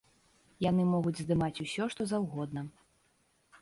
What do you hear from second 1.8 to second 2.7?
што заўгодна.